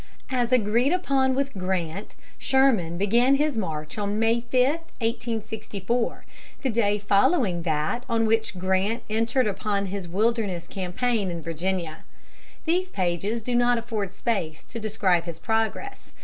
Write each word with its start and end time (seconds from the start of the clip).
As 0.31 0.51
agreed 0.51 0.91
upon 0.93 1.35
with 1.35 1.53
Grant, 1.53 2.15
Sherman 2.39 2.97
began 2.97 3.35
his 3.35 3.55
march 3.55 3.99
on 3.99 4.17
May 4.17 4.41
5, 4.41 4.53
1864, 4.97 6.25
the 6.63 6.71
day 6.71 6.97
following 6.97 7.61
that 7.61 8.03
on 8.09 8.25
which 8.25 8.57
Grant 8.57 9.03
entered 9.11 9.45
upon 9.45 9.85
his 9.85 10.07
Wilderness 10.07 10.65
campaign 10.67 11.29
in 11.29 11.43
Virginia. 11.43 11.97
These 12.65 12.89
pages 12.89 13.43
do 13.43 13.53
not 13.53 13.77
afford 13.77 14.11
space 14.11 14.63
to 14.69 14.79
describe 14.79 15.25
his 15.25 15.37
progress. 15.37 16.13